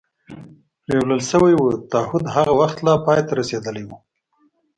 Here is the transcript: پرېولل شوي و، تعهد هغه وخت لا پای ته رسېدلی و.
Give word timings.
پرېولل 0.83 1.21
شوي 1.31 1.53
و، 1.57 1.63
تعهد 1.91 2.25
هغه 2.35 2.53
وخت 2.61 2.77
لا 2.85 2.93
پای 3.05 3.21
ته 3.27 3.33
رسېدلی 3.39 3.83
و. 3.85 3.89